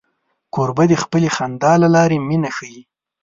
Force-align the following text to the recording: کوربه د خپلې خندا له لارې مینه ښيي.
کوربه 0.53 0.83
د 0.89 0.93
خپلې 1.03 1.29
خندا 1.35 1.73
له 1.83 1.87
لارې 1.95 2.17
مینه 2.27 2.49
ښيي. 2.57 2.81